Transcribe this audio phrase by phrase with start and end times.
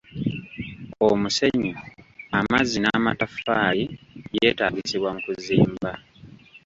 [1.09, 1.73] Omusenyu,
[2.37, 3.83] amazzi n'amataffaali
[4.31, 5.91] byetaagisibwa mu kuzimba.